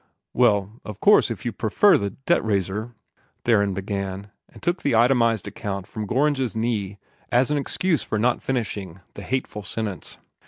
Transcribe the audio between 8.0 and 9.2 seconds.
for not finishing